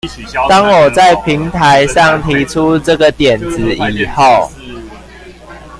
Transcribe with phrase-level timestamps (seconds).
[0.49, 4.51] 當我在平台上提出這個點子以後